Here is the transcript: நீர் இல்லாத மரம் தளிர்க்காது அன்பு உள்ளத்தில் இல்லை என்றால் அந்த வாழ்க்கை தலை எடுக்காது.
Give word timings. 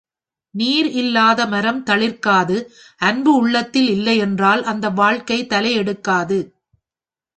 நீர் 0.55 0.87
இல்லாத 0.91 1.45
மரம் 1.45 1.81
தளிர்க்காது 1.85 2.57
அன்பு 3.01 3.33
உள்ளத்தில் 3.35 3.89
இல்லை 3.89 4.17
என்றால் 4.17 4.63
அந்த 4.63 4.89
வாழ்க்கை 4.89 5.39
தலை 5.45 5.73
எடுக்காது. 5.73 6.39